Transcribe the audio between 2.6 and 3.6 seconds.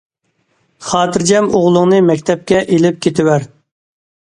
ئېلىپ كېتىۋەر.